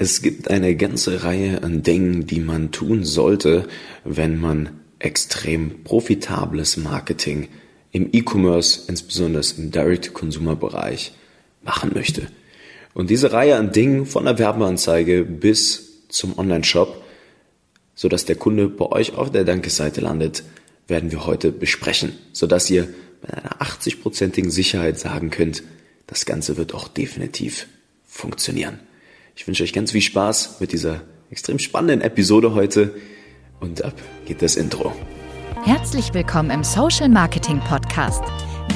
[0.00, 3.66] Es gibt eine ganze Reihe an Dingen, die man tun sollte,
[4.04, 7.48] wenn man extrem profitables Marketing
[7.90, 11.14] im E-Commerce, insbesondere im Direct-to-Consumer-Bereich,
[11.64, 12.28] machen möchte.
[12.94, 17.02] Und diese Reihe an Dingen von der Werbeanzeige bis zum Online-Shop,
[17.96, 20.44] sodass der Kunde bei euch auf der Danke-Seite landet,
[20.86, 22.88] werden wir heute besprechen, sodass ihr
[23.20, 25.64] mit einer 80-prozentigen Sicherheit sagen könnt,
[26.06, 27.66] das Ganze wird auch definitiv
[28.06, 28.78] funktionieren.
[29.38, 31.00] Ich wünsche euch ganz viel Spaß mit dieser
[31.30, 32.96] extrem spannenden Episode heute
[33.60, 33.94] und ab
[34.26, 34.92] geht das Intro.
[35.62, 38.24] Herzlich willkommen im Social Marketing Podcast,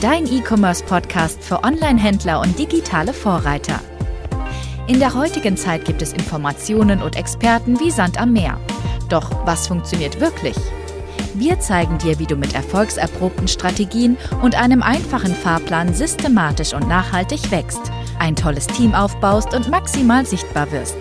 [0.01, 3.80] dein E-Commerce Podcast für Online-Händler und digitale Vorreiter.
[4.87, 8.60] In der heutigen Zeit gibt es Informationen und Experten wie Sand am Meer.
[9.09, 10.57] Doch was funktioniert wirklich?
[11.35, 17.51] Wir zeigen dir, wie du mit erfolgserprobten Strategien und einem einfachen Fahrplan systematisch und nachhaltig
[17.51, 17.91] wächst
[18.23, 20.97] ein tolles Team aufbaust und maximal sichtbar wirst.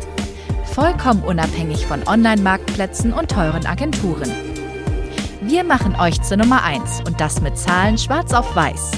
[0.65, 4.29] Vollkommen unabhängig von Online-Marktplätzen und teuren Agenturen.
[5.41, 8.91] Wir machen euch zur Nummer 1 und das mit Zahlen schwarz auf weiß.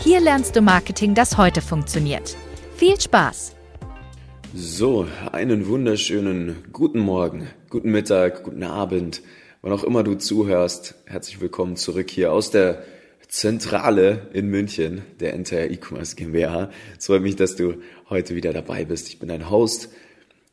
[0.00, 2.36] Hier lernst du Marketing, das heute funktioniert.
[2.76, 3.56] Viel Spaß!
[4.54, 9.22] So, einen wunderschönen guten Morgen, guten Mittag, guten Abend,
[9.62, 10.96] wann auch immer du zuhörst.
[11.06, 12.84] Herzlich willkommen zurück hier aus der
[13.32, 16.70] Zentrale in München der Entire E-Commerce GmbH.
[16.98, 17.76] Es freut mich, dass du
[18.10, 19.08] heute wieder dabei bist.
[19.08, 19.88] Ich bin dein Host,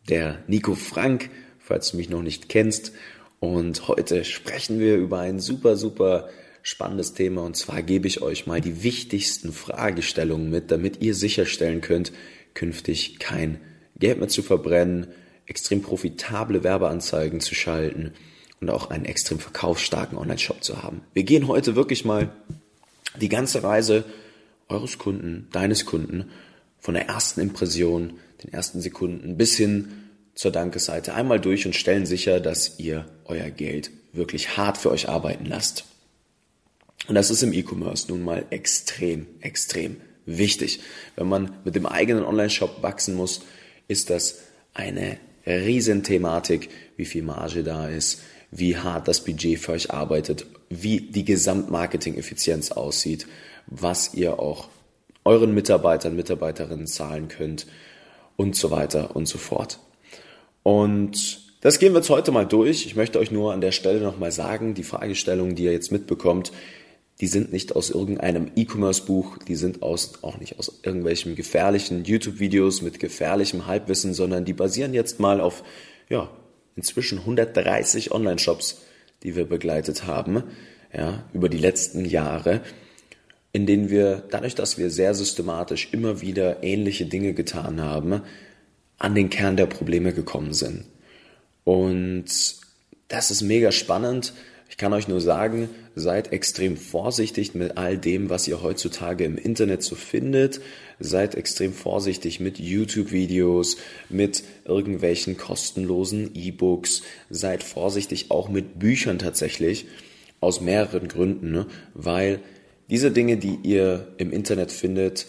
[0.07, 2.93] der Nico Frank, falls du mich noch nicht kennst.
[3.41, 6.29] Und heute sprechen wir über ein super, super
[6.63, 7.43] spannendes Thema.
[7.43, 12.13] Und zwar gebe ich euch mal die wichtigsten Fragestellungen mit, damit ihr sicherstellen könnt,
[12.53, 13.59] künftig kein
[13.97, 15.07] Geld mehr zu verbrennen,
[15.47, 18.13] extrem profitable Werbeanzeigen zu schalten
[18.61, 21.01] und auch einen extrem verkaufsstarken Online-Shop zu haben.
[21.13, 22.29] Wir gehen heute wirklich mal
[23.19, 24.03] die ganze Reise
[24.67, 26.31] eures Kunden, deines Kunden,
[26.79, 29.89] von der ersten Impression, den ersten Sekunden bis hin
[30.33, 35.09] zur Dankeseite einmal durch und stellen sicher, dass ihr euer Geld wirklich hart für euch
[35.09, 35.85] arbeiten lasst.
[37.07, 40.79] Und das ist im E-Commerce nun mal extrem, extrem wichtig.
[41.15, 43.41] Wenn man mit dem eigenen Online-Shop wachsen muss,
[43.87, 44.39] ist das
[44.73, 48.21] eine Riesenthematik, wie viel Marge da ist,
[48.51, 53.27] wie hart das Budget für euch arbeitet, wie die Gesamtmarketing-Effizienz aussieht,
[53.67, 54.69] was ihr auch
[55.25, 57.67] euren Mitarbeitern, Mitarbeiterinnen zahlen könnt
[58.37, 59.79] und so weiter und so fort.
[60.63, 62.85] Und das gehen wir jetzt heute mal durch.
[62.85, 66.51] Ich möchte euch nur an der Stelle nochmal sagen, die Fragestellungen, die ihr jetzt mitbekommt,
[67.19, 72.81] die sind nicht aus irgendeinem E-Commerce-Buch, die sind aus, auch nicht aus irgendwelchen gefährlichen YouTube-Videos
[72.81, 75.63] mit gefährlichem Halbwissen, sondern die basieren jetzt mal auf
[76.07, 76.29] ja,
[76.77, 78.83] inzwischen 130 Online-Shops,
[79.23, 80.43] die wir begleitet haben,
[80.93, 82.61] ja, über die letzten Jahre,
[83.51, 88.21] in denen wir, dadurch, dass wir sehr systematisch immer wieder ähnliche Dinge getan haben,
[88.97, 90.85] an den Kern der Probleme gekommen sind.
[91.63, 92.25] Und
[93.07, 94.33] das ist mega spannend,
[94.69, 99.35] ich kann euch nur sagen, seid extrem vorsichtig mit all dem, was ihr heutzutage im
[99.35, 100.61] Internet so findet.
[100.99, 103.77] Seid extrem vorsichtig mit YouTube-Videos,
[104.09, 107.01] mit irgendwelchen kostenlosen E-Books.
[107.31, 109.87] Seid vorsichtig auch mit Büchern tatsächlich.
[110.39, 111.65] Aus mehreren Gründen, ne?
[111.95, 112.39] weil
[112.91, 115.25] diese Dinge, die ihr im Internet findet,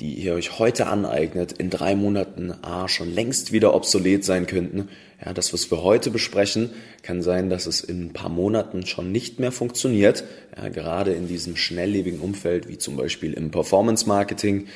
[0.00, 4.88] die ihr euch heute aneignet, in drei Monaten A schon längst wieder obsolet sein könnten.
[5.24, 6.70] Ja, das, was wir heute besprechen,
[7.02, 10.22] kann sein, dass es in ein paar Monaten schon nicht mehr funktioniert.
[10.56, 14.68] Ja, gerade in diesem schnelllebigen Umfeld, wie zum Beispiel im Performance Marketing.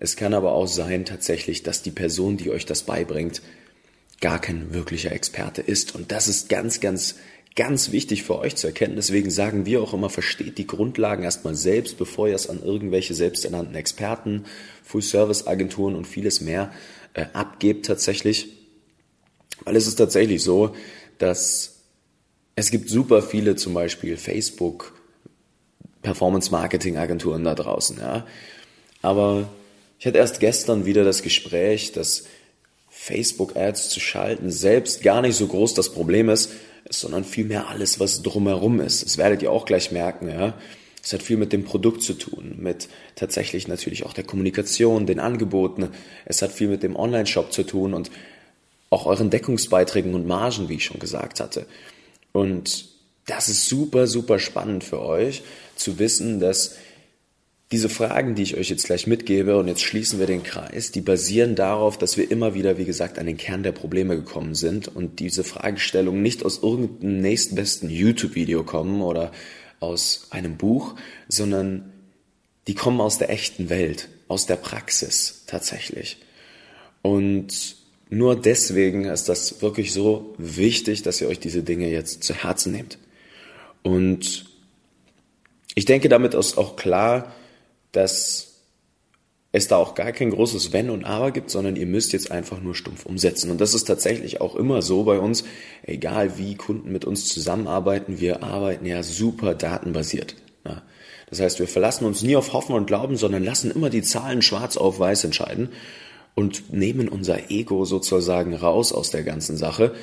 [0.00, 3.42] Es kann aber auch sein, tatsächlich, dass die Person, die euch das beibringt,
[4.22, 5.94] gar kein wirklicher Experte ist.
[5.94, 7.16] Und das ist ganz, ganz
[7.54, 8.96] ganz wichtig für euch zu erkennen.
[8.96, 13.14] Deswegen sagen wir auch immer, versteht die Grundlagen erstmal selbst, bevor ihr es an irgendwelche
[13.14, 14.44] selbsternannten Experten,
[14.84, 16.72] Full-Service-Agenturen und vieles mehr
[17.14, 18.48] äh, abgebt tatsächlich.
[19.64, 20.74] Weil es ist tatsächlich so,
[21.18, 21.80] dass
[22.54, 24.94] es gibt super viele zum Beispiel Facebook
[26.02, 28.26] Performance-Marketing-Agenturen da draußen, ja.
[29.02, 29.48] Aber
[29.98, 32.24] ich hatte erst gestern wieder das Gespräch, dass
[32.90, 36.50] Facebook-Ads zu schalten selbst gar nicht so groß das Problem ist,
[37.00, 39.04] sondern vielmehr alles, was drumherum ist.
[39.04, 40.54] Das werdet ihr auch gleich merken, ja.
[41.04, 45.18] Es hat viel mit dem Produkt zu tun, mit tatsächlich natürlich auch der Kommunikation, den
[45.18, 45.88] Angeboten.
[46.26, 48.10] Es hat viel mit dem Online-Shop zu tun und
[48.88, 51.66] auch euren Deckungsbeiträgen und Margen, wie ich schon gesagt hatte.
[52.30, 52.86] Und
[53.26, 55.42] das ist super, super spannend für euch
[55.74, 56.76] zu wissen, dass
[57.72, 61.00] diese Fragen, die ich euch jetzt gleich mitgebe, und jetzt schließen wir den Kreis, die
[61.00, 64.94] basieren darauf, dass wir immer wieder, wie gesagt, an den Kern der Probleme gekommen sind
[64.94, 69.32] und diese Fragestellungen nicht aus irgendeinem nächstbesten YouTube-Video kommen oder
[69.80, 70.94] aus einem Buch,
[71.28, 71.92] sondern
[72.68, 76.18] die kommen aus der echten Welt, aus der Praxis tatsächlich.
[77.00, 77.76] Und
[78.10, 82.72] nur deswegen ist das wirklich so wichtig, dass ihr euch diese Dinge jetzt zu Herzen
[82.72, 82.98] nehmt.
[83.82, 84.44] Und
[85.74, 87.32] ich denke, damit ist auch klar,
[87.92, 88.52] dass
[89.52, 92.60] es da auch gar kein großes Wenn und Aber gibt, sondern ihr müsst jetzt einfach
[92.60, 93.50] nur stumpf umsetzen.
[93.50, 95.44] Und das ist tatsächlich auch immer so bei uns,
[95.82, 100.36] egal wie Kunden mit uns zusammenarbeiten, wir arbeiten ja super datenbasiert.
[100.66, 100.82] Ja.
[101.28, 104.40] Das heißt, wir verlassen uns nie auf Hoffen und Glauben, sondern lassen immer die Zahlen
[104.40, 105.68] schwarz auf weiß entscheiden
[106.34, 109.94] und nehmen unser Ego sozusagen raus aus der ganzen Sache.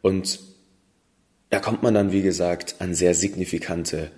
[0.00, 0.40] Und
[1.50, 4.10] da kommt man dann, wie gesagt, an sehr signifikante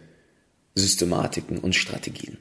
[0.77, 2.39] Systematiken und Strategien.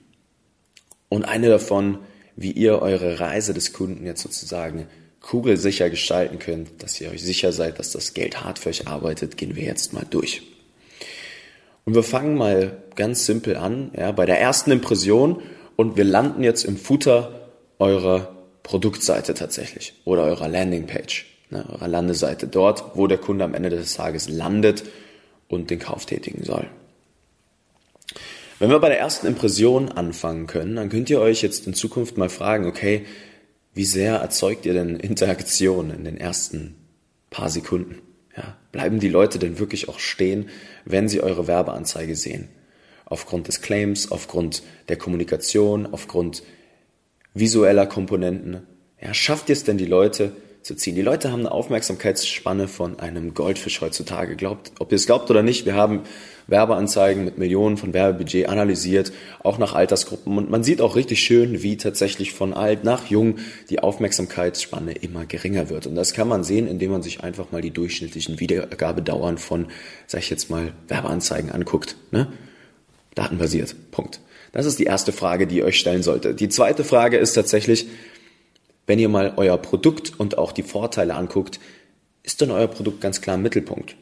[1.10, 2.00] Und eine davon
[2.36, 4.88] wie ihr eure Reise des Kunden jetzt sozusagen
[5.22, 9.38] kugelsicher gestalten könnt, dass ihr euch sicher seid, dass das Geld hart für euch arbeitet,
[9.38, 10.44] gehen wir jetzt mal durch.
[11.86, 15.42] Und wir fangen mal ganz simpel an, ja, bei der ersten Impression
[15.76, 17.50] und wir landen jetzt im Footer
[17.80, 23.70] eurer Produktseite tatsächlich oder eurer Landingpage, ne, eurer Landeseite, dort, wo der Kunde am Ende
[23.70, 24.84] des Tages landet
[25.48, 26.68] und den Kauf tätigen soll.
[28.58, 32.18] Wenn wir bei der ersten Impression anfangen können, dann könnt ihr euch jetzt in Zukunft
[32.18, 33.06] mal fragen, okay,
[33.74, 36.76] wie sehr erzeugt ihr denn Interaktion in den ersten
[37.30, 38.02] paar Sekunden?
[38.38, 40.48] Ja, bleiben die Leute denn wirklich auch stehen,
[40.86, 42.48] wenn sie eure Werbeanzeige sehen?
[43.04, 46.44] Aufgrund des Claims, aufgrund der Kommunikation, aufgrund
[47.34, 48.66] visueller Komponenten.
[49.02, 50.32] Ja, schafft ihr es denn die Leute
[50.66, 50.96] zu ziehen?
[50.96, 54.36] Die Leute haben eine Aufmerksamkeitsspanne von einem Goldfisch heutzutage.
[54.36, 56.02] Glaubt, ob ihr es glaubt oder nicht, wir haben
[56.48, 59.14] Werbeanzeigen mit Millionen von Werbebudget analysiert,
[59.44, 60.36] auch nach Altersgruppen.
[60.40, 63.38] Und man sieht auch richtig schön, wie tatsächlich von alt nach jung
[63.70, 65.86] die Aufmerksamkeitsspanne immer geringer wird.
[65.86, 69.68] Und das kann man sehen, indem man sich einfach mal die durchschnittlichen Wiedergabedauern von,
[70.08, 71.96] sag ich jetzt mal, Werbeanzeigen anguckt.
[72.10, 72.28] Ne?
[73.14, 73.76] Datenbasiert.
[73.92, 74.20] Punkt.
[74.52, 76.34] Das ist die erste Frage, die ihr euch stellen sollte.
[76.34, 77.88] Die zweite Frage ist tatsächlich,
[78.88, 81.60] wenn ihr mal euer Produkt und auch die Vorteile anguckt,
[82.24, 83.96] ist denn euer Produkt ganz klar im Mittelpunkt?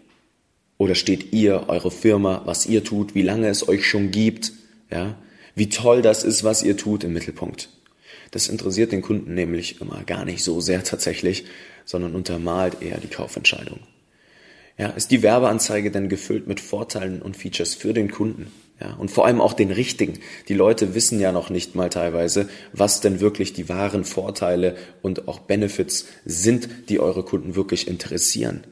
[0.77, 4.51] Oder steht ihr, eure Firma, was ihr tut, wie lange es euch schon gibt,
[4.91, 5.15] ja,
[5.55, 7.69] wie toll das ist, was ihr tut im Mittelpunkt.
[8.31, 11.45] Das interessiert den Kunden nämlich immer gar nicht so sehr tatsächlich,
[11.85, 13.79] sondern untermalt eher die Kaufentscheidung.
[14.77, 18.51] Ja, ist die Werbeanzeige denn gefüllt mit Vorteilen und Features für den Kunden?
[18.83, 20.19] Ja, und vor allem auch den richtigen.
[20.49, 25.27] Die Leute wissen ja noch nicht mal teilweise, was denn wirklich die wahren Vorteile und
[25.29, 28.65] auch Benefits sind, die eure Kunden wirklich interessieren.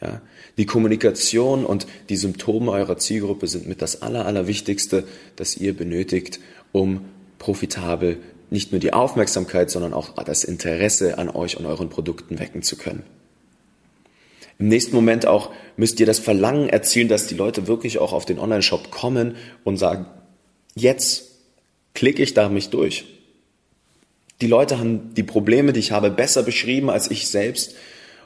[0.00, 0.22] Ja,
[0.56, 5.04] die Kommunikation und die Symptome eurer Zielgruppe sind mit das Aller, Allerwichtigste,
[5.36, 6.40] das ihr benötigt,
[6.72, 7.04] um
[7.38, 8.18] profitabel
[8.50, 12.76] nicht nur die Aufmerksamkeit, sondern auch das Interesse an euch und euren Produkten wecken zu
[12.76, 13.02] können.
[14.58, 18.24] Im nächsten Moment auch müsst ihr das Verlangen erzielen, dass die Leute wirklich auch auf
[18.24, 20.06] den Online-Shop kommen und sagen,
[20.74, 21.30] jetzt
[21.94, 23.04] klicke ich da mich durch.
[24.40, 27.74] Die Leute haben die Probleme, die ich habe, besser beschrieben als ich selbst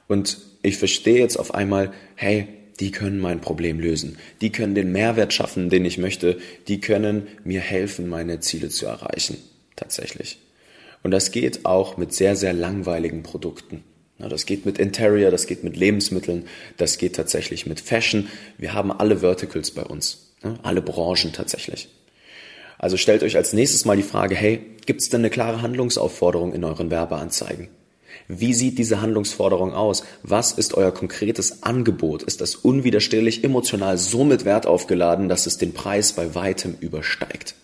[0.07, 2.49] und ich verstehe jetzt auf einmal, hey,
[2.81, 4.19] die können mein Problem lösen.
[4.41, 6.39] Die können den Mehrwert schaffen, den ich möchte.
[6.69, 9.37] Die können mir helfen, meine Ziele zu erreichen.
[9.77, 10.39] Tatsächlich.
[11.03, 13.85] Und das geht auch mit sehr, sehr langweiligen Produkten.
[14.19, 18.29] Das geht mit Interior, das geht mit Lebensmitteln, das geht tatsächlich mit Fashion.
[18.57, 20.33] Wir haben alle Verticals bei uns,
[20.63, 21.89] alle Branchen tatsächlich.
[22.79, 26.53] Also stellt euch als nächstes mal die Frage, hey, gibt es denn eine klare Handlungsaufforderung
[26.53, 27.69] in euren Werbeanzeigen?
[28.27, 30.05] Wie sieht diese Handlungsforderung aus?
[30.23, 32.23] Was ist euer konkretes Angebot?
[32.23, 37.55] Ist das unwiderstehlich emotional so mit Wert aufgeladen, dass es den Preis bei weitem übersteigt?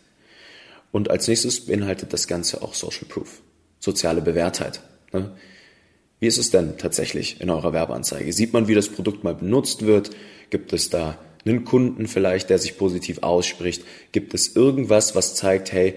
[0.90, 3.40] Und als nächstes beinhaltet das Ganze auch Social Proof,
[3.78, 4.80] soziale Bewährtheit.
[5.12, 5.32] Ne?
[6.24, 8.32] Wie ist es denn tatsächlich in eurer Werbeanzeige?
[8.32, 10.08] Sieht man, wie das Produkt mal benutzt wird?
[10.48, 13.84] Gibt es da einen Kunden vielleicht, der sich positiv ausspricht?
[14.12, 15.92] Gibt es irgendwas, was zeigt, hey,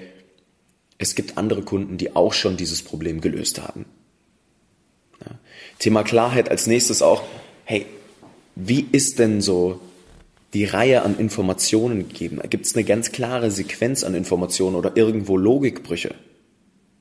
[0.98, 3.86] es gibt andere Kunden, die auch schon dieses Problem gelöst haben?
[5.80, 7.24] Thema Klarheit als nächstes auch,
[7.64, 7.86] hey,
[8.54, 9.80] wie ist denn so
[10.54, 12.42] die Reihe an Informationen gegeben?
[12.50, 16.16] Gibt es eine ganz klare Sequenz an Informationen oder irgendwo Logikbrüche?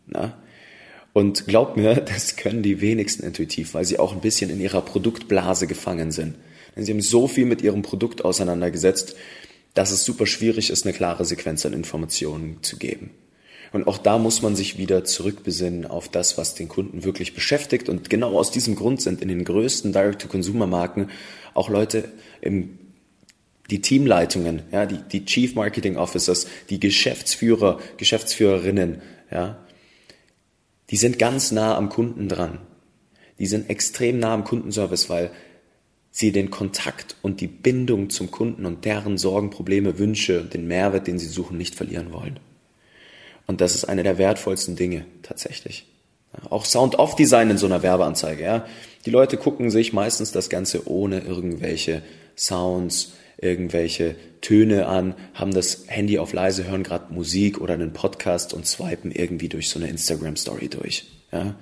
[0.06, 0.38] Na?
[1.16, 4.82] Und glaubt mir, das können die wenigsten intuitiv, weil sie auch ein bisschen in ihrer
[4.82, 6.34] Produktblase gefangen sind.
[6.76, 9.16] Denn sie haben so viel mit ihrem Produkt auseinandergesetzt,
[9.72, 13.12] dass es super schwierig ist, eine klare Sequenz an Informationen zu geben.
[13.72, 17.88] Und auch da muss man sich wieder zurückbesinnen auf das, was den Kunden wirklich beschäftigt.
[17.88, 21.08] Und genau aus diesem Grund sind in den größten Direct-to-Consumer-Marken
[21.54, 22.78] auch Leute im
[23.70, 29.65] die Teamleitungen, ja, die, die Chief Marketing Officers, die Geschäftsführer, Geschäftsführerinnen, ja,
[30.90, 32.58] die sind ganz nah am Kunden dran.
[33.38, 35.30] Die sind extrem nah am Kundenservice, weil
[36.10, 41.06] sie den Kontakt und die Bindung zum Kunden und deren Sorgen, Probleme, Wünsche, den Mehrwert,
[41.06, 42.40] den sie suchen, nicht verlieren wollen.
[43.46, 45.86] Und das ist eine der wertvollsten Dinge tatsächlich.
[46.50, 48.66] Auch Sound-Off-Design in so einer Werbeanzeige, ja.
[49.04, 52.02] Die Leute gucken sich meistens das Ganze ohne irgendwelche
[52.36, 58.54] Sounds, irgendwelche Töne an, haben das Handy auf leise, hören gerade Musik oder einen Podcast
[58.54, 61.04] und swipen irgendwie durch so eine Instagram-Story durch.
[61.32, 61.54] Ja?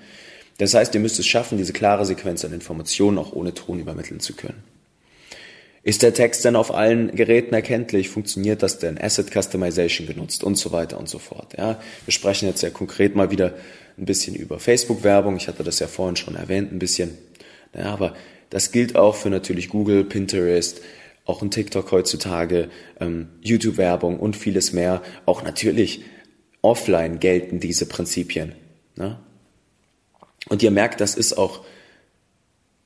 [0.59, 4.21] Das heißt, ihr müsst es schaffen, diese klare Sequenz an Informationen auch ohne Ton übermitteln
[4.21, 4.63] zu können.
[5.83, 8.09] Ist der Text denn auf allen Geräten erkenntlich?
[8.09, 8.99] Funktioniert das denn?
[8.99, 11.59] Asset Customization genutzt und so weiter und so fort.
[11.59, 13.53] Ja, wir sprechen jetzt ja konkret mal wieder
[13.99, 15.37] ein bisschen über Facebook-Werbung.
[15.37, 17.19] Ich hatte das ja vorhin schon erwähnt, ein bisschen.
[17.75, 18.15] Ja, aber
[18.49, 20.81] das gilt auch für natürlich Google, Pinterest,
[21.25, 22.69] auch ein TikTok heutzutage,
[23.01, 25.03] ähm, YouTube-Werbung und vieles mehr.
[25.27, 26.03] Auch natürlich
[26.63, 28.55] offline gelten diese Prinzipien.
[28.97, 29.19] Ne?
[30.49, 31.65] Und ihr merkt, das ist auch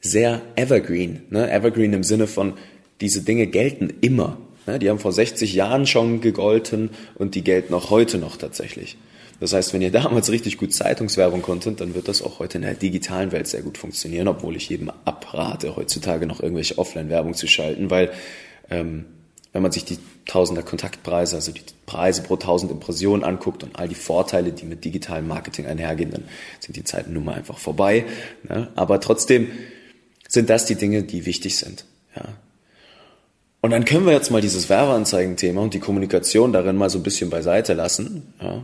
[0.00, 1.22] sehr evergreen.
[1.30, 1.50] Ne?
[1.50, 2.54] Evergreen im Sinne von,
[3.00, 4.38] diese Dinge gelten immer.
[4.66, 4.78] Ne?
[4.78, 8.96] Die haben vor 60 Jahren schon gegolten und die gelten auch heute noch tatsächlich.
[9.40, 12.62] Das heißt, wenn ihr damals richtig gut Zeitungswerbung konntet, dann wird das auch heute in
[12.62, 17.46] der digitalen Welt sehr gut funktionieren, obwohl ich jedem abrate, heutzutage noch irgendwelche Offline-Werbung zu
[17.46, 18.10] schalten, weil
[18.70, 19.06] ähm,
[19.52, 23.88] wenn man sich die Tausender Kontaktpreise, also die Preise pro tausend Impressionen anguckt und all
[23.88, 26.24] die Vorteile, die mit digitalem Marketing einhergehen, dann
[26.60, 28.04] sind die Zeiten nun mal einfach vorbei.
[28.46, 28.68] Ne?
[28.76, 29.48] Aber trotzdem
[30.28, 31.86] sind das die Dinge, die wichtig sind.
[32.14, 32.24] Ja?
[33.62, 37.02] Und dann können wir jetzt mal dieses Werbeanzeigen-Thema und die Kommunikation darin mal so ein
[37.02, 38.34] bisschen beiseite lassen.
[38.42, 38.62] Ja?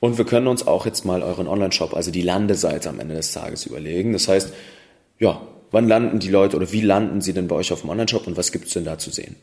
[0.00, 3.32] Und wir können uns auch jetzt mal euren Online-Shop, also die Landeseite am Ende des
[3.32, 4.12] Tages überlegen.
[4.12, 4.52] Das heißt,
[5.18, 8.26] ja, wann landen die Leute oder wie landen sie denn bei euch auf dem Online-Shop
[8.26, 9.36] und was gibt's denn da zu sehen?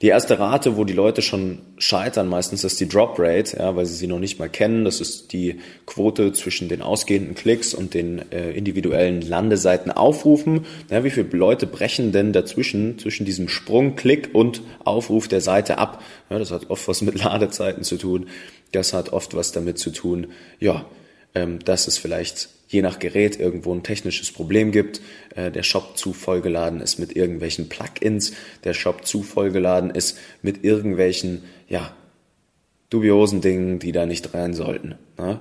[0.00, 3.84] Die erste Rate, wo die Leute schon scheitern, meistens ist die Drop Rate, ja, weil
[3.84, 4.84] sie sie noch nicht mal kennen.
[4.84, 10.66] Das ist die Quote zwischen den ausgehenden Klicks und den äh, individuellen Landeseiten aufrufen.
[10.88, 15.78] Ja, wie viele Leute brechen denn dazwischen, zwischen diesem Sprung, Klick und Aufruf der Seite
[15.78, 16.00] ab?
[16.30, 18.28] Ja, das hat oft was mit Ladezeiten zu tun.
[18.72, 20.86] Das hat oft was damit zu tun, ja,
[21.34, 25.00] ähm, dass es vielleicht je nach Gerät irgendwo ein technisches Problem gibt,
[25.34, 28.32] äh, der Shop zu vollgeladen ist mit irgendwelchen Plugins,
[28.64, 31.94] der Shop zu vollgeladen ist mit irgendwelchen, ja,
[32.90, 34.96] dubiosen Dingen, die da nicht rein sollten.
[35.18, 35.40] Ne?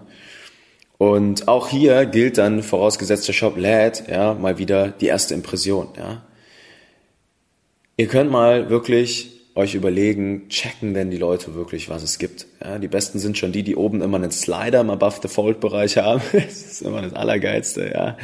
[0.97, 5.89] Und auch hier gilt dann, vorausgesetzt der Shop lädt, ja, mal wieder die erste Impression,
[5.97, 6.23] ja.
[7.99, 12.45] Ihr könnt mal wirklich euch überlegen, checken denn die Leute wirklich, was es gibt.
[12.63, 15.59] Ja, die besten sind schon die, die oben immer einen Slider im Above the Fold
[15.59, 16.21] Bereich haben.
[16.31, 18.17] Das ist immer das Allergeilste, ja.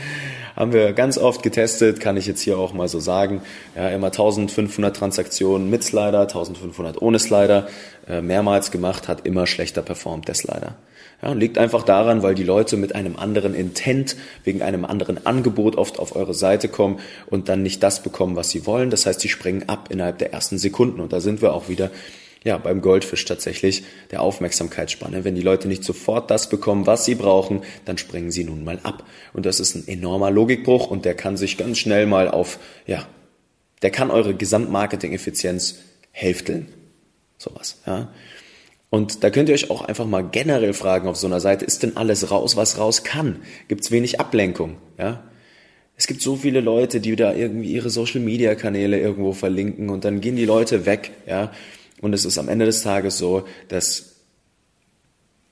[0.56, 3.42] Haben wir ganz oft getestet, kann ich jetzt hier auch mal so sagen.
[3.76, 7.68] Ja, immer 1500 Transaktionen mit Slider, 1500 ohne Slider,
[8.08, 10.76] äh, mehrmals gemacht, hat immer schlechter performt, der Slider.
[11.24, 15.26] Ja, und liegt einfach daran, weil die Leute mit einem anderen Intent, wegen einem anderen
[15.26, 18.90] Angebot oft auf eure Seite kommen und dann nicht das bekommen, was sie wollen.
[18.90, 21.00] Das heißt, sie springen ab innerhalb der ersten Sekunden.
[21.00, 21.90] Und da sind wir auch wieder
[22.44, 25.24] ja, beim Goldfisch tatsächlich der Aufmerksamkeitsspanne.
[25.24, 28.80] Wenn die Leute nicht sofort das bekommen, was sie brauchen, dann springen sie nun mal
[28.84, 29.06] ab.
[29.34, 33.08] Und das ist ein enormer Logikbruch und der kann sich ganz schnell mal auf, ja,
[33.82, 35.80] der kann eure Gesamtmarketing-Effizienz
[36.12, 36.68] hälfteln.
[37.38, 38.10] Sowas, ja.
[38.90, 41.82] Und da könnt ihr euch auch einfach mal generell fragen auf so einer Seite, ist
[41.82, 43.40] denn alles raus, was raus kann?
[43.68, 44.78] Gibt es wenig Ablenkung?
[45.00, 45.24] Ja?
[45.98, 50.36] Es gibt so viele Leute, die da irgendwie ihre Social-Media-Kanäle irgendwo verlinken und dann gehen
[50.36, 51.10] die Leute weg.
[51.26, 51.52] Ja?
[52.04, 54.18] Und es ist am Ende des Tages so, dass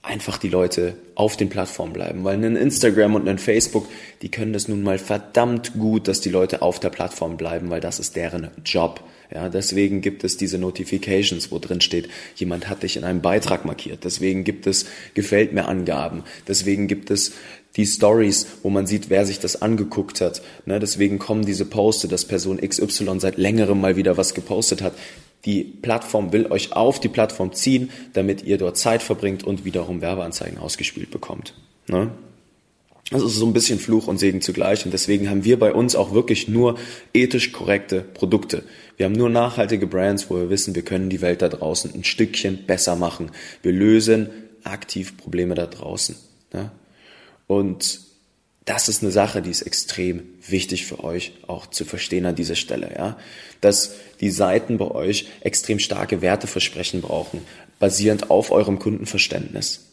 [0.02, 2.26] einfach die Leute auf den Plattformen bleiben.
[2.26, 3.88] Weil ein Instagram und ein Facebook,
[4.22, 7.80] die können das nun mal verdammt gut, dass die Leute auf der Plattform bleiben, weil
[7.80, 9.02] das ist deren Job.
[9.34, 13.64] Ja, deswegen gibt es diese Notifications, wo drin steht, jemand hat dich in einem Beitrag
[13.64, 14.04] markiert.
[14.04, 16.26] Deswegen gibt es gefällt mir Angaben.
[16.50, 17.32] Deswegen gibt es
[17.78, 20.42] die Stories, wo man sieht, wer sich das angeguckt hat.
[20.66, 24.96] Ne, deswegen kommen diese Poste, dass Person XY seit längerem mal wieder was gepostet hat.
[25.46, 30.02] Die Plattform will euch auf die Plattform ziehen, damit ihr dort Zeit verbringt und wiederum
[30.02, 31.56] Werbeanzeigen ausgespielt bekommt.
[31.88, 32.12] Ne?
[33.10, 35.96] Das ist so ein bisschen Fluch und Segen zugleich und deswegen haben wir bei uns
[35.98, 36.78] auch wirklich nur
[37.14, 38.64] ethisch korrekte Produkte.
[38.96, 42.06] Wir haben nur nachhaltige Brands, wo wir wissen, wir können die Welt da draußen ein
[42.06, 43.32] Stückchen besser machen.
[43.64, 44.30] Wir lösen
[44.64, 46.16] aktiv Probleme da draußen.
[46.54, 46.72] Ja?
[47.48, 48.00] Und
[48.66, 52.56] das ist eine Sache, die ist extrem wichtig für euch auch zu verstehen an dieser
[52.56, 53.18] Stelle, ja.
[53.60, 57.42] Dass die Seiten bei euch extrem starke Werteversprechen brauchen,
[57.80, 59.88] basierend auf eurem Kundenverständnis.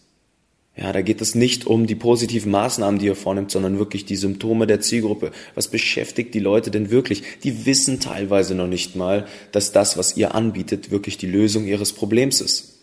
[0.76, 4.14] Ja, da geht es nicht um die positiven Maßnahmen, die ihr vornimmt, sondern wirklich die
[4.14, 5.32] Symptome der Zielgruppe.
[5.56, 7.24] Was beschäftigt die Leute denn wirklich?
[7.42, 11.92] Die wissen teilweise noch nicht mal, dass das, was ihr anbietet, wirklich die Lösung ihres
[11.92, 12.78] Problems ist.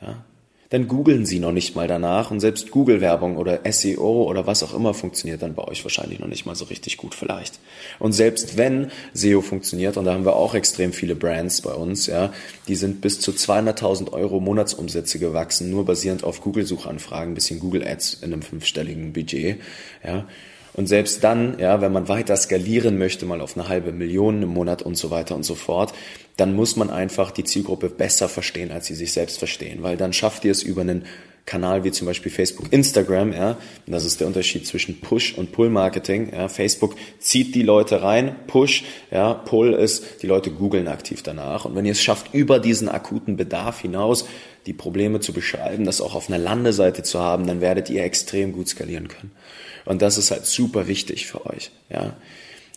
[0.00, 0.24] Ja?
[0.72, 4.72] Dann googeln sie noch nicht mal danach und selbst Google-Werbung oder SEO oder was auch
[4.72, 7.60] immer funktioniert dann bei euch wahrscheinlich noch nicht mal so richtig gut vielleicht.
[7.98, 12.06] Und selbst wenn SEO funktioniert, und da haben wir auch extrem viele Brands bei uns,
[12.06, 12.32] ja,
[12.68, 18.14] die sind bis zu 200.000 Euro Monatsumsätze gewachsen, nur basierend auf Google-Suchanfragen, bisschen Google Ads
[18.22, 19.60] in einem fünfstelligen Budget,
[20.02, 20.26] ja.
[20.74, 24.48] Und selbst dann, ja, wenn man weiter skalieren möchte, mal auf eine halbe Million im
[24.48, 25.92] Monat und so weiter und so fort,
[26.36, 30.12] dann muss man einfach die Zielgruppe besser verstehen, als sie sich selbst verstehen, weil dann
[30.12, 31.04] schafft ihr es über einen
[31.44, 35.50] Kanal wie zum Beispiel Facebook, Instagram, ja, und das ist der Unterschied zwischen Push und
[35.50, 36.32] Pull Marketing.
[36.32, 41.64] Ja, Facebook zieht die Leute rein, Push, ja, Pull ist, die Leute googeln aktiv danach.
[41.64, 44.26] Und wenn ihr es schafft, über diesen akuten Bedarf hinaus
[44.66, 48.52] die Probleme zu beschreiben, das auch auf einer Landeseite zu haben, dann werdet ihr extrem
[48.52, 49.32] gut skalieren können.
[49.84, 52.16] Und das ist halt super wichtig für euch, ja.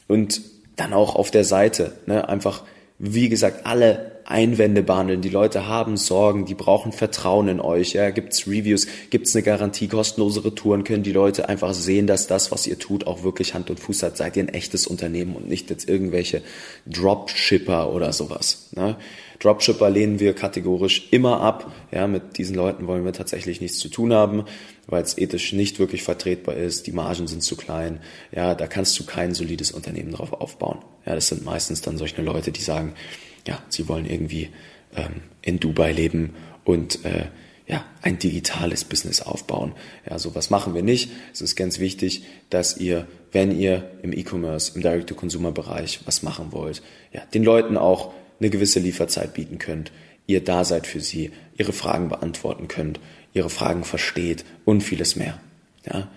[0.08, 0.42] Und
[0.76, 2.64] dann auch auf der Seite, ne, einfach
[2.98, 5.22] wie gesagt, alle Einwände behandeln.
[5.22, 7.94] Die Leute haben Sorgen, die brauchen Vertrauen in euch.
[7.94, 12.52] Ja, gibt's Reviews, gibt's eine Garantie, kostenlose Retouren, können die Leute einfach sehen, dass das,
[12.52, 14.18] was ihr tut, auch wirklich Hand und Fuß hat.
[14.18, 16.42] Seid ihr ein echtes Unternehmen und nicht jetzt irgendwelche
[16.88, 18.70] Dropshipper oder sowas.
[18.76, 18.96] Ne?
[19.40, 21.72] Dropshipper lehnen wir kategorisch immer ab.
[21.92, 24.46] Ja, mit diesen Leuten wollen wir tatsächlich nichts zu tun haben,
[24.88, 26.88] weil es ethisch nicht wirklich vertretbar ist.
[26.88, 28.00] Die Margen sind zu klein.
[28.32, 30.80] Ja, da kannst du kein solides Unternehmen drauf aufbauen.
[31.06, 32.94] Ja, das sind meistens dann solche Leute, die sagen,
[33.48, 34.50] ja, sie wollen irgendwie
[34.96, 37.26] ähm, in Dubai leben und äh,
[37.68, 39.74] ja, ein digitales Business aufbauen.
[40.08, 41.10] Ja, sowas machen wir nicht.
[41.34, 46.84] Es ist ganz wichtig, dass ihr, wenn ihr im E-Commerce, im Direct-to-Consumer-Bereich was machen wollt,
[47.12, 49.92] ja, den Leuten auch eine gewisse Lieferzeit bieten könnt,
[50.28, 53.00] ihr da seid für sie, ihre Fragen beantworten könnt,
[53.34, 55.40] ihre Fragen versteht und vieles mehr.
[55.86, 56.08] Ja.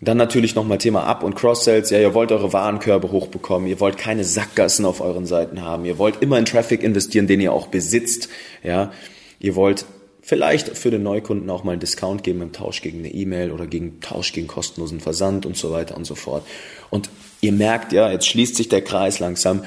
[0.00, 1.88] Dann natürlich nochmal Thema Up- und Cross-Sales.
[1.90, 3.66] Ja, ihr wollt eure Warenkörbe hochbekommen.
[3.66, 5.86] Ihr wollt keine Sackgassen auf euren Seiten haben.
[5.86, 8.28] Ihr wollt immer in Traffic investieren, den ihr auch besitzt.
[8.62, 8.92] Ja,
[9.40, 9.86] ihr wollt
[10.20, 13.66] vielleicht für den Neukunden auch mal einen Discount geben im Tausch gegen eine E-Mail oder
[13.66, 16.44] gegen Tausch gegen kostenlosen Versand und so weiter und so fort.
[16.90, 17.08] Und
[17.40, 19.64] ihr merkt ja, jetzt schließt sich der Kreis langsam.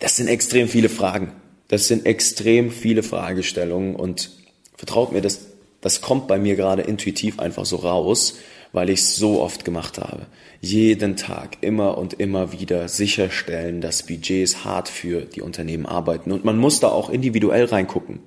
[0.00, 1.32] Das sind extrem viele Fragen.
[1.68, 4.30] Das sind extrem viele Fragestellungen und
[4.76, 5.46] vertraut mir, das,
[5.80, 8.38] das kommt bei mir gerade intuitiv einfach so raus,
[8.72, 10.26] weil ich es so oft gemacht habe.
[10.60, 16.32] Jeden Tag, immer und immer wieder sicherstellen, dass Budgets hart für die Unternehmen arbeiten.
[16.32, 18.20] Und man muss da auch individuell reingucken.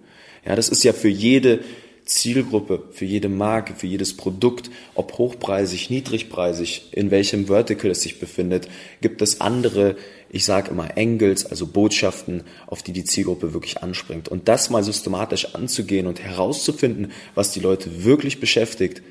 [0.45, 1.59] Ja, das ist ja für jede
[2.05, 8.19] Zielgruppe, für jede Marke, für jedes Produkt, ob hochpreisig, niedrigpreisig, in welchem Vertical es sich
[8.19, 8.67] befindet,
[9.01, 9.95] gibt es andere,
[10.29, 14.29] ich sage immer Engels, also Botschaften, auf die die Zielgruppe wirklich anspringt.
[14.29, 19.01] Und das mal systematisch anzugehen und herauszufinden, was die Leute wirklich beschäftigt,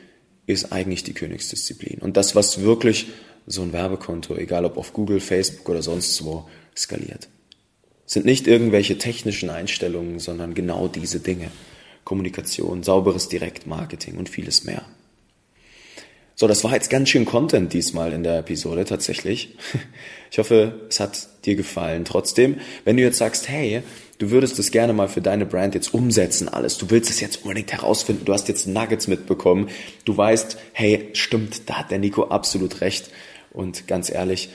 [0.46, 1.98] ist eigentlich die Königsdisziplin.
[2.00, 3.06] Und das, was wirklich
[3.46, 7.28] so ein Werbekonto, egal ob auf Google, Facebook oder sonst wo, skaliert.
[8.06, 11.50] Sind nicht irgendwelche technischen Einstellungen, sondern genau diese Dinge.
[12.04, 14.84] Kommunikation, sauberes Direktmarketing und vieles mehr.
[16.40, 19.56] So, das war jetzt ganz schön Content diesmal in der Episode tatsächlich.
[20.30, 22.06] Ich hoffe, es hat dir gefallen.
[22.06, 23.82] Trotzdem, wenn du jetzt sagst, hey,
[24.18, 27.42] du würdest das gerne mal für deine Brand jetzt umsetzen, alles, du willst es jetzt
[27.42, 29.68] unbedingt herausfinden, du hast jetzt Nuggets mitbekommen,
[30.06, 33.10] du weißt, hey, stimmt, da hat der Nico absolut recht.
[33.52, 34.48] Und ganz ehrlich,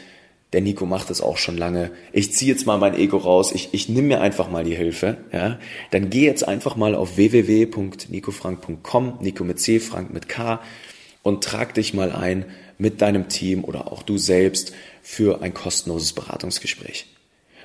[0.56, 1.91] der Nico macht das auch schon lange.
[2.13, 3.52] Ich ziehe jetzt mal mein Ego raus.
[3.52, 5.18] Ich, ich nehme mir einfach mal die Hilfe.
[5.34, 5.60] Ja?
[5.91, 10.62] Dann geh jetzt einfach mal auf www.nicofrank.com, Nico mit C, Frank mit K
[11.24, 12.46] und trag dich mal ein
[12.78, 17.08] mit deinem Team oder auch du selbst für ein kostenloses Beratungsgespräch.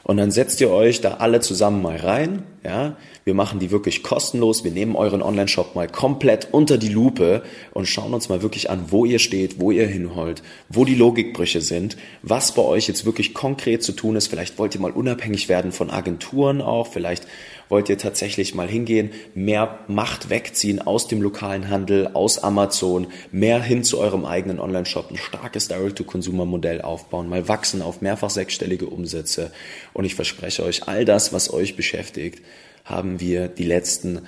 [0.02, 2.96] Und dann setzt ihr euch da alle zusammen mal rein, ja.
[3.24, 4.64] Wir machen die wirklich kostenlos.
[4.64, 7.42] Wir nehmen euren Online-Shop mal komplett unter die Lupe
[7.72, 11.60] und schauen uns mal wirklich an, wo ihr steht, wo ihr hinholt, wo die Logikbrüche
[11.60, 14.28] sind, was bei euch jetzt wirklich konkret zu tun ist.
[14.28, 16.86] Vielleicht wollt ihr mal unabhängig werden von Agenturen auch.
[16.86, 17.26] Vielleicht
[17.70, 23.62] wollt ihr tatsächlich mal hingehen, mehr Macht wegziehen aus dem lokalen Handel, aus Amazon, mehr
[23.62, 29.52] hin zu eurem eigenen Online-Shop, ein starkes Direct-to-Consumer-Modell aufbauen, mal wachsen auf mehrfach sechsstellige Umsätze.
[29.92, 32.42] Und ich verspreche euch, all das, was euch beschäftigt,
[32.84, 34.22] haben wir die letzten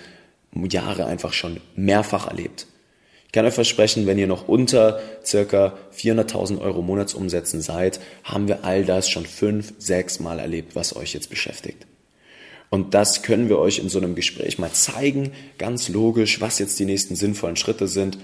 [0.55, 2.67] Jahre einfach schon mehrfach erlebt.
[3.27, 8.63] Ich kann euch versprechen, wenn ihr noch unter circa 400.000 Euro Monatsumsätzen seid, haben wir
[8.65, 11.87] all das schon fünf, sechs Mal erlebt, was euch jetzt beschäftigt.
[12.69, 16.79] Und das können wir euch in so einem Gespräch mal zeigen, ganz logisch, was jetzt
[16.79, 18.19] die nächsten sinnvollen Schritte sind.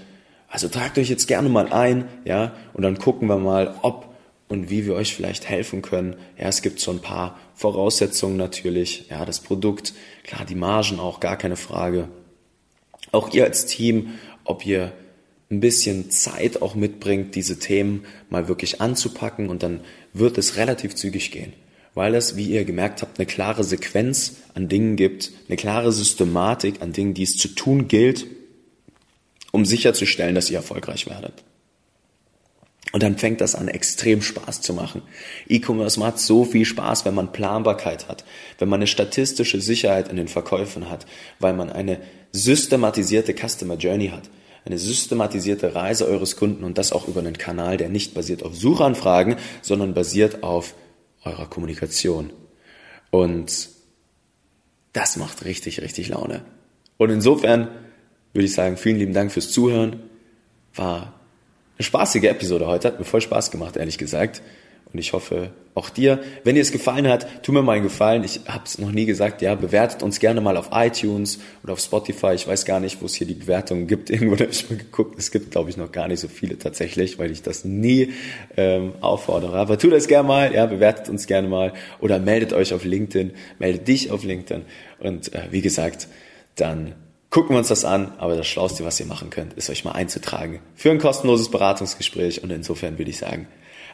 [0.47, 4.08] Also tragt euch jetzt gerne mal ein, ja, und dann gucken wir mal, ob
[4.49, 6.17] und wie wir euch vielleicht helfen können.
[6.37, 9.05] Ja, es gibt so ein paar Voraussetzungen natürlich.
[9.09, 12.09] Ja, das Produkt, klar, die Margen auch, gar keine Frage.
[13.13, 14.91] Auch ihr als Team, ob ihr
[15.49, 19.79] ein bisschen Zeit auch mitbringt, diese Themen mal wirklich anzupacken und dann
[20.13, 21.53] wird es relativ zügig gehen
[21.95, 26.81] weil es, wie ihr gemerkt habt, eine klare Sequenz an Dingen gibt, eine klare Systematik
[26.81, 28.25] an Dingen, die es zu tun gilt.
[29.51, 31.43] um sicherzustellen, dass ihr erfolgreich werdet.
[32.91, 35.03] Und dann fängt das an, extrem Spaß zu machen.
[35.47, 38.25] E-Commerce macht so viel Spaß, wenn man Planbarkeit hat,
[38.57, 41.05] wenn man eine statistische Sicherheit in den Verkäufen hat,
[41.39, 41.99] weil man eine
[42.31, 44.23] systematisierte Customer Journey hat,
[44.65, 48.55] eine systematisierte Reise eures Kunden und das auch über einen Kanal, der nicht basiert auf
[48.55, 50.73] Suchanfragen, sondern basiert auf
[51.23, 52.31] eurer Kommunikation.
[53.11, 53.69] Und
[54.93, 56.43] das macht richtig, richtig Laune.
[56.97, 57.69] Und insofern
[58.33, 60.01] würde ich sagen, vielen lieben Dank fürs Zuhören.
[60.73, 61.18] War
[61.79, 64.41] eine spaßige Episode heute, hat mir voll Spaß gemacht, ehrlich gesagt.
[64.91, 68.23] Und ich hoffe, auch dir, wenn dir es gefallen hat, tu mir mal einen Gefallen.
[68.23, 71.79] Ich habe es noch nie gesagt, ja, bewertet uns gerne mal auf iTunes oder auf
[71.79, 72.33] Spotify.
[72.33, 74.09] Ich weiß gar nicht, wo es hier die Bewertungen gibt.
[74.09, 75.17] Irgendwo habe ich mal geguckt.
[75.17, 78.13] Es gibt, glaube ich, noch gar nicht so viele tatsächlich, weil ich das nie
[78.57, 79.57] ähm, auffordere.
[79.57, 83.31] Aber tu das gerne mal, ja, bewertet uns gerne mal oder meldet euch auf LinkedIn,
[83.59, 84.63] meldet dich auf LinkedIn.
[84.99, 86.07] Und äh, wie gesagt,
[86.55, 86.95] dann
[87.29, 89.91] gucken wir uns das an, aber das Schlauste, was ihr machen könnt, ist euch mal
[89.91, 93.47] einzutragen für ein kostenloses Beratungsgespräch und insofern würde ich sagen,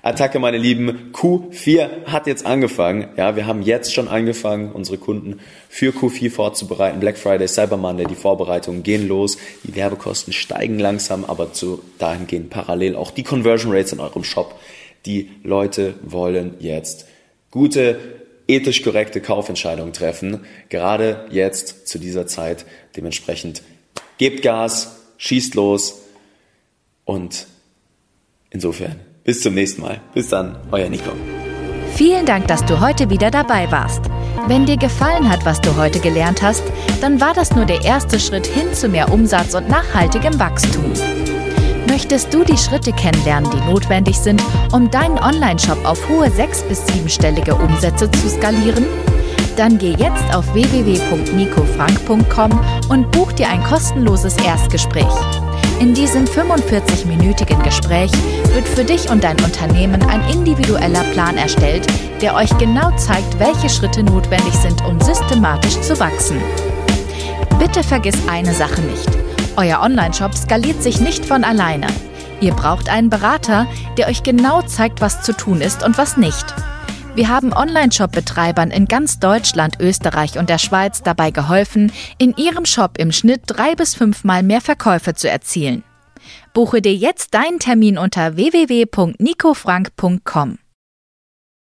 [0.06, 3.08] Attacke, meine Lieben, Q4 hat jetzt angefangen.
[3.18, 7.00] Ja, wir haben jetzt schon angefangen, unsere Kunden für Q4 vorzubereiten.
[7.00, 9.40] Black Friday, Cyber Monday, die Vorbereitungen gehen los.
[9.64, 14.24] Die Werbekosten steigen langsam, aber zu dahin gehen parallel auch die Conversion Rates in eurem
[14.24, 14.54] Shop.
[15.08, 17.08] Die Leute wollen jetzt
[17.50, 17.98] gute
[18.48, 22.66] ethisch korrekte Kaufentscheidungen treffen, gerade jetzt zu dieser Zeit.
[22.96, 23.64] Dementsprechend
[24.18, 26.02] gebt Gas, schießt los
[27.06, 27.48] und
[28.50, 30.02] insofern bis zum nächsten Mal.
[30.14, 31.12] Bis dann, euer Nico.
[31.96, 34.02] Vielen Dank, dass du heute wieder dabei warst.
[34.48, 36.64] Wenn dir gefallen hat, was du heute gelernt hast,
[37.02, 40.94] dann war das nur der erste Schritt hin zu mehr Umsatz und nachhaltigem Wachstum.
[41.96, 46.86] Möchtest du die Schritte kennenlernen, die notwendig sind, um deinen Online-Shop auf hohe sechs- bis
[46.88, 48.86] siebenstellige Umsätze zu skalieren?
[49.56, 55.06] Dann geh jetzt auf www.nicofrank.com und buch dir ein kostenloses Erstgespräch.
[55.80, 58.12] In diesem 45-minütigen Gespräch
[58.54, 61.88] wird für dich und dein Unternehmen ein individueller Plan erstellt,
[62.22, 66.42] der euch genau zeigt, welche Schritte notwendig sind, um systematisch zu wachsen.
[67.58, 69.25] Bitte vergiss eine Sache nicht.
[69.58, 71.88] Euer Online-Shop skaliert sich nicht von alleine.
[72.42, 73.66] Ihr braucht einen Berater,
[73.98, 76.54] der euch genau zeigt, was zu tun ist und was nicht.
[77.16, 82.98] Wir haben Online-Shop-Betreibern in ganz Deutschland, Österreich und der Schweiz dabei geholfen, in ihrem Shop
[82.98, 85.86] im Schnitt drei bis fünfmal mehr Verkäufe zu erzielen.
[86.54, 90.58] Buche dir jetzt deinen Termin unter www.nicofrank.com.